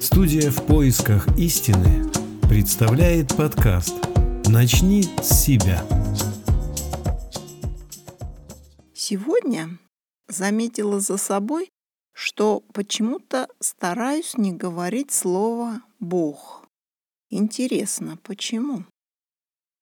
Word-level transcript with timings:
Студия 0.00 0.50
«В 0.50 0.66
поисках 0.66 1.28
истины» 1.38 2.10
представляет 2.48 3.36
подкаст 3.36 3.94
«Начни 4.46 5.02
с 5.02 5.44
себя». 5.44 5.84
Сегодня 8.94 9.78
заметила 10.26 11.00
за 11.00 11.18
собой, 11.18 11.68
что 12.14 12.60
почему-то 12.72 13.46
стараюсь 13.60 14.38
не 14.38 14.52
говорить 14.52 15.10
слово 15.10 15.82
«Бог». 15.98 16.66
Интересно, 17.28 18.16
почему? 18.22 18.86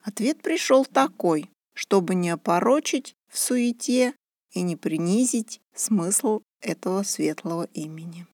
Ответ 0.02 0.42
пришел 0.42 0.84
такой, 0.84 1.48
чтобы 1.74 2.16
не 2.16 2.30
опорочить 2.30 3.14
в 3.30 3.38
суете 3.38 4.16
и 4.50 4.62
не 4.62 4.74
принизить 4.74 5.60
смысл 5.76 6.40
этого 6.60 7.04
светлого 7.04 7.68
имени. 7.72 8.26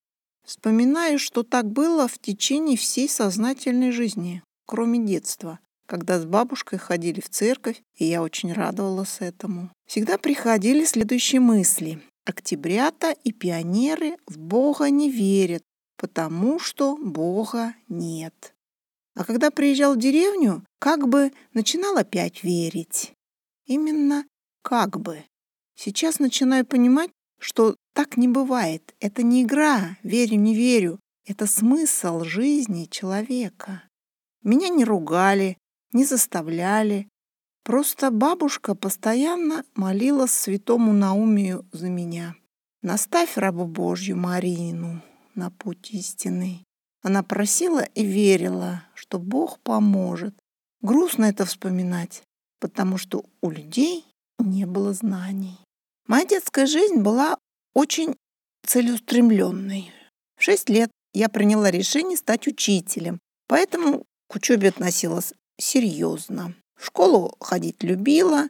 Вспоминаю, 0.44 1.18
что 1.18 1.42
так 1.42 1.70
было 1.70 2.06
в 2.06 2.18
течение 2.18 2.76
всей 2.76 3.08
сознательной 3.08 3.90
жизни, 3.90 4.42
кроме 4.66 4.98
детства, 4.98 5.58
когда 5.86 6.20
с 6.20 6.26
бабушкой 6.26 6.78
ходили 6.78 7.20
в 7.20 7.30
церковь, 7.30 7.82
и 7.96 8.04
я 8.04 8.22
очень 8.22 8.52
радовалась 8.52 9.18
этому. 9.20 9.70
Всегда 9.86 10.18
приходили 10.18 10.84
следующие 10.84 11.40
мысли. 11.40 12.02
Октябрята 12.26 13.12
и 13.24 13.32
пионеры 13.32 14.16
в 14.26 14.38
Бога 14.38 14.90
не 14.90 15.10
верят, 15.10 15.62
потому 15.96 16.58
что 16.58 16.96
Бога 16.96 17.74
нет. 17.88 18.54
А 19.14 19.24
когда 19.24 19.50
приезжал 19.50 19.94
в 19.94 19.98
деревню, 19.98 20.64
как 20.78 21.08
бы 21.08 21.32
начинал 21.52 21.96
опять 21.96 22.42
верить. 22.42 23.12
Именно 23.66 24.24
как 24.62 25.00
бы. 25.00 25.24
Сейчас 25.76 26.18
начинаю 26.18 26.66
понимать, 26.66 27.10
что 27.38 27.76
так 27.94 28.16
не 28.16 28.28
бывает. 28.28 28.94
Это 29.00 29.22
не 29.22 29.42
игра, 29.42 29.96
верю, 30.02 30.36
не 30.36 30.54
верю. 30.54 31.00
Это 31.26 31.46
смысл 31.46 32.24
жизни 32.24 32.84
человека. 32.84 33.82
Меня 34.42 34.68
не 34.68 34.84
ругали, 34.84 35.56
не 35.92 36.04
заставляли. 36.04 37.08
Просто 37.64 38.10
бабушка 38.10 38.74
постоянно 38.74 39.64
молилась 39.74 40.32
святому 40.32 40.92
Наумию 40.92 41.66
за 41.72 41.88
меня. 41.88 42.34
Наставь 42.82 43.38
рабу 43.38 43.64
Божью 43.64 44.18
Марину 44.18 45.02
на 45.34 45.50
путь 45.50 45.90
истины. 45.92 46.62
Она 47.02 47.22
просила 47.22 47.82
и 47.82 48.04
верила, 48.04 48.84
что 48.94 49.18
Бог 49.18 49.58
поможет. 49.60 50.34
Грустно 50.82 51.24
это 51.24 51.46
вспоминать, 51.46 52.22
потому 52.60 52.98
что 52.98 53.24
у 53.40 53.50
людей 53.50 54.04
не 54.38 54.66
было 54.66 54.92
знаний. 54.92 55.58
Моя 56.06 56.26
детская 56.26 56.66
жизнь 56.66 56.96
была 56.96 57.38
очень 57.72 58.14
целеустремленной. 58.66 59.92
В 60.36 60.42
шесть 60.42 60.68
лет 60.68 60.90
я 61.14 61.28
приняла 61.28 61.70
решение 61.70 62.16
стать 62.16 62.46
учителем, 62.46 63.18
поэтому 63.48 64.04
к 64.28 64.36
учебе 64.36 64.68
относилась 64.68 65.32
серьезно. 65.58 66.54
В 66.78 66.86
школу 66.86 67.34
ходить 67.40 67.82
любила. 67.82 68.48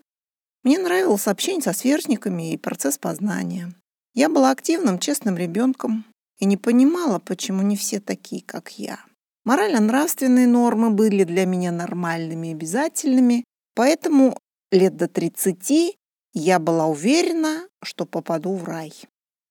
Мне 0.63 0.79
нравилось 0.79 1.29
общение 1.29 1.63
со 1.63 1.73
сверстниками 1.73 2.53
и 2.53 2.57
процесс 2.57 2.99
познания. 2.99 3.75
Я 4.15 4.29
была 4.29 4.51
активным, 4.51 4.99
честным 4.99 5.37
ребенком 5.37 6.05
и 6.39 6.47
не 6.47 6.57
понимала, 6.57 7.19
почему 7.19 7.63
не 7.63 7.77
все 7.77 8.01
такие, 8.01 8.43
как 8.43 8.79
я. 8.79 9.05
Морально-нравственные 9.45 10.47
нормы 10.47 10.91
были 10.91 11.25
для 11.25 11.45
меня 11.45 11.71
нормальными 11.71 12.49
и 12.49 12.53
обязательными, 12.53 13.45
поэтому 13.75 14.39
лет 14.73 14.97
до 14.97 15.07
30 15.07 15.97
я 16.35 16.59
была 16.59 16.87
уверена, 16.87 17.67
что 17.83 18.05
попаду 18.05 18.55
в 18.55 18.65
рай. 18.65 18.93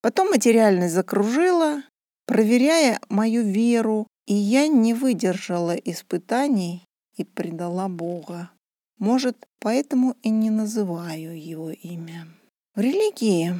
Потом 0.01 0.29
материальность 0.29 0.93
закружила, 0.93 1.83
проверяя 2.25 2.99
мою 3.09 3.43
веру, 3.43 4.07
и 4.27 4.33
я 4.33 4.67
не 4.67 4.93
выдержала 4.93 5.75
испытаний 5.75 6.85
и 7.15 7.23
предала 7.23 7.87
Бога. 7.87 8.51
Может, 8.99 9.47
поэтому 9.59 10.15
и 10.21 10.29
не 10.29 10.49
называю 10.49 11.41
его 11.41 11.71
имя. 11.71 12.27
В 12.75 12.81
религии 12.81 13.53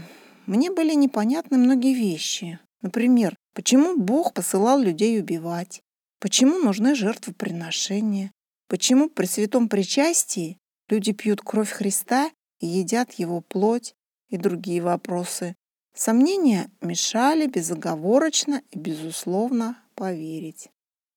мне 0.46 0.70
были 0.72 0.94
непонятны 0.94 1.58
многие 1.58 1.94
вещи. 1.94 2.60
Например, 2.82 3.36
почему 3.54 3.98
Бог 3.98 4.34
посылал 4.34 4.80
людей 4.80 5.20
убивать? 5.20 5.82
Почему 6.20 6.58
нужны 6.58 6.96
жертвоприношения? 6.96 8.32
Почему 8.68 9.10
при 9.10 9.26
святом 9.26 9.70
причастии 9.70 10.58
люди 10.90 11.14
пьют 11.14 11.42
кровь 11.42 11.70
Христа 11.70 12.32
и 12.64 12.66
едят 12.66 13.12
его 13.16 13.42
плоть 13.42 13.94
и 14.30 14.38
другие 14.38 14.82
вопросы. 14.82 15.58
Сомнения 15.94 16.72
мешали 16.80 17.46
безоговорочно 17.46 18.62
и 18.72 18.80
безусловно 18.80 19.84
поверить. 19.96 20.70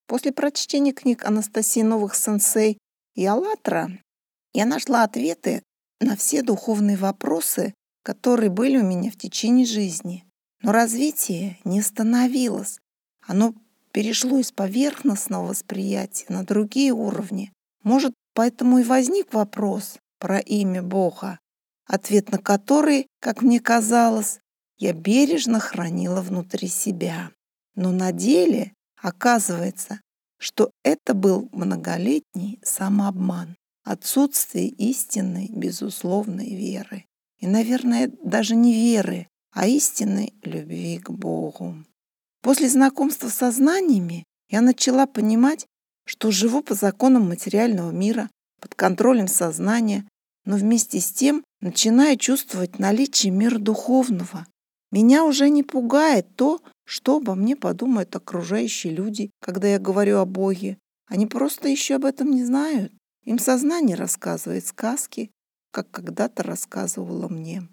После 0.09 0.33
прочтения 0.33 0.93
книг 0.93 1.25
Анастасии 1.25 1.83
Новых 1.83 2.17
Сенсей 2.17 2.79
и 3.15 3.25
«АЛЛАТРА» 3.25 3.91
я 4.55 4.67
нашла 4.67 5.05
ответы 5.05 5.63
на 6.01 6.17
все 6.17 6.43
духовные 6.43 6.97
вопросы, 6.97 7.75
которые 8.03 8.51
были 8.51 8.79
у 8.79 8.85
меня 8.85 9.13
в 9.13 9.17
течение 9.17 9.67
жизни. 9.67 10.25
Но 10.63 10.73
развитие 10.73 11.59
не 11.65 11.79
остановилось. 11.79 12.81
Оно 13.25 13.55
перешло 13.93 14.39
из 14.41 14.51
поверхностного 14.51 15.47
восприятия 15.47 16.27
на 16.29 16.45
другие 16.45 16.91
уровни. 16.91 17.53
Может, 17.85 18.15
поэтому 18.35 18.79
и 18.79 18.83
возник 18.83 19.33
вопрос, 19.33 19.99
про 20.19 20.39
имя 20.39 20.83
Бога, 20.83 21.39
ответ 21.87 22.31
на 22.31 22.39
который, 22.39 23.07
как 23.21 23.43
мне 23.43 23.61
казалось, 23.61 24.41
я 24.79 24.93
бережно 24.93 25.61
хранила 25.61 26.21
внутри 26.21 26.69
себя. 26.69 27.31
Но 27.75 27.93
на 27.93 28.13
деле 28.13 28.73
оказывается, 29.01 30.01
что 30.39 30.71
это 30.83 31.15
был 31.15 31.49
многолетний 31.53 32.61
самообман, 32.63 33.57
отсутствие 33.85 34.69
истинной, 34.69 35.49
безусловной 35.51 36.55
веры. 36.55 37.07
И, 37.39 37.47
наверное, 37.47 38.11
даже 38.23 38.55
не 38.57 38.73
веры, 38.73 39.29
а 39.53 39.67
истинной 39.67 40.35
любви 40.43 40.99
к 40.99 41.11
Богу. 41.11 41.77
После 42.43 42.69
знакомства 42.69 43.29
с 43.29 43.53
знаниями 43.53 44.25
я 44.49 44.61
начала 44.61 45.07
понимать, 45.07 45.67
что 46.05 46.31
живу 46.31 46.63
по 46.63 46.75
законам 46.75 47.29
материального 47.29 47.91
мира, 47.91 48.31
под 48.61 48.75
контролем 48.75 49.29
сознания, 49.29 50.09
но 50.45 50.57
вместе 50.57 51.01
с 51.01 51.13
тем 51.13 51.45
начинаю 51.61 52.17
чувствовать 52.17 52.79
наличие 52.79 53.33
мира 53.33 53.59
духовного. 53.59 54.47
Меня 54.93 55.25
уже 55.25 55.51
не 55.51 55.63
пугает 55.63 56.35
то, 56.37 56.61
что 56.85 57.17
обо 57.17 57.35
мне 57.35 57.57
подумают 57.57 58.15
окружающие 58.15 58.93
люди, 58.93 59.31
когда 59.41 59.69
я 59.69 59.79
говорю 59.79 60.19
о 60.19 60.25
Боге. 60.25 60.79
Они 61.07 61.27
просто 61.27 61.69
еще 61.69 61.97
об 61.97 62.05
этом 62.05 62.31
не 62.31 62.45
знают. 62.45 62.93
Им 63.25 63.39
сознание 63.39 63.97
рассказывает 63.97 64.67
сказки, 64.67 65.31
как 65.73 65.91
когда-то 65.91 66.43
рассказывала 66.43 67.29
мне. 67.29 67.69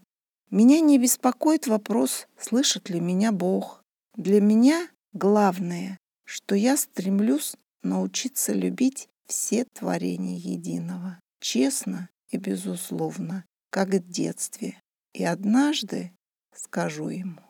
Меня 0.50 0.80
не 0.82 0.98
беспокоит 0.98 1.68
вопрос, 1.68 2.28
слышит 2.38 2.90
ли 2.90 3.00
меня 3.00 3.32
Бог. 3.32 3.82
Для 4.16 4.42
меня 4.42 4.88
главное, 5.14 5.98
что 6.26 6.56
я 6.56 6.76
стремлюсь 6.78 7.56
научиться 7.84 8.54
любить 8.54 9.08
все 9.34 9.66
творения 9.66 10.38
единого, 10.38 11.20
честно 11.40 12.10
и 12.30 12.38
безусловно, 12.38 13.46
как 13.72 13.90
в 13.90 14.08
детстве. 14.08 14.80
И 15.12 15.24
однажды 15.24 16.16
скажу 16.54 17.10
ему 17.10 17.42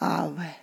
«Аве». 0.00 0.56